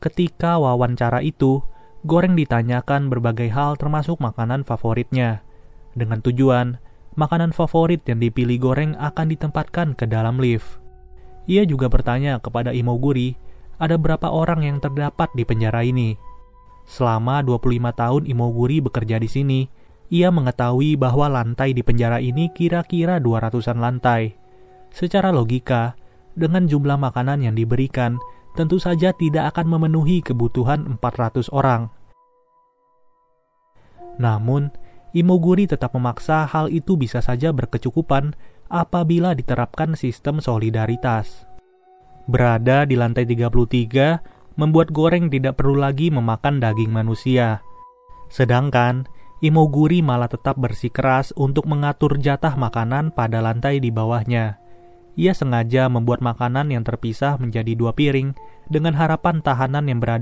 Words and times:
Ketika 0.00 0.56
wawancara 0.56 1.20
itu, 1.20 1.60
Goreng 2.08 2.32
ditanyakan 2.32 3.12
berbagai 3.12 3.52
hal 3.52 3.76
termasuk 3.76 4.16
makanan 4.24 4.64
favoritnya. 4.64 5.44
Dengan 5.92 6.24
tujuan, 6.24 6.80
makanan 7.20 7.52
favorit 7.52 8.00
yang 8.08 8.16
dipilih 8.24 8.56
Goreng 8.56 8.96
akan 8.96 9.28
ditempatkan 9.28 9.92
ke 9.92 10.08
dalam 10.08 10.40
lift. 10.40 10.80
Ia 11.44 11.68
juga 11.68 11.92
bertanya 11.92 12.40
kepada 12.40 12.72
Imoguri, 12.72 13.36
ada 13.76 14.00
berapa 14.00 14.32
orang 14.32 14.64
yang 14.64 14.80
terdapat 14.80 15.28
di 15.36 15.44
penjara 15.44 15.84
ini. 15.84 16.16
Selama 16.88 17.44
25 17.44 17.92
tahun 17.92 18.22
Imoguri 18.24 18.80
bekerja 18.80 19.20
di 19.20 19.28
sini, 19.28 19.60
ia 20.08 20.32
mengetahui 20.32 20.96
bahwa 20.96 21.28
lantai 21.28 21.76
di 21.76 21.84
penjara 21.84 22.24
ini 22.24 22.48
kira-kira 22.56 23.20
200-an 23.20 23.76
lantai. 23.76 24.34
Secara 24.88 25.28
logika, 25.30 25.94
dengan 26.32 26.64
jumlah 26.64 26.96
makanan 26.96 27.44
yang 27.44 27.54
diberikan, 27.54 28.16
tentu 28.54 28.82
saja 28.82 29.14
tidak 29.14 29.54
akan 29.54 29.78
memenuhi 29.78 30.22
kebutuhan 30.24 30.98
400 30.98 31.50
orang. 31.54 31.90
Namun, 34.20 34.70
Imoguri 35.10 35.66
tetap 35.66 35.90
memaksa 35.98 36.46
hal 36.46 36.70
itu 36.70 36.94
bisa 36.94 37.18
saja 37.18 37.50
berkecukupan 37.50 38.38
apabila 38.70 39.34
diterapkan 39.34 39.98
sistem 39.98 40.38
solidaritas. 40.38 41.50
Berada 42.30 42.86
di 42.86 42.94
lantai 42.94 43.26
33 43.26 44.54
membuat 44.54 44.94
Goreng 44.94 45.26
tidak 45.26 45.58
perlu 45.58 45.82
lagi 45.82 46.14
memakan 46.14 46.62
daging 46.62 46.94
manusia. 46.94 47.58
Sedangkan 48.30 49.10
Imoguri 49.42 49.98
malah 49.98 50.28
tetap 50.30 50.60
bersikeras 50.60 51.34
untuk 51.34 51.66
mengatur 51.66 52.20
jatah 52.20 52.54
makanan 52.54 53.10
pada 53.10 53.42
lantai 53.42 53.82
di 53.82 53.90
bawahnya. 53.90 54.60
Ia 55.14 55.30
sengaja 55.30 55.86
membuat 55.86 56.18
makanan 56.18 56.74
yang 56.74 56.82
terpisah 56.82 57.38
menjadi 57.38 57.78
dua 57.78 57.94
piring 57.94 58.34
dengan 58.66 58.98
harapan 58.98 59.38
tahanan 59.38 59.86
yang 59.86 60.02
berada 60.02 60.18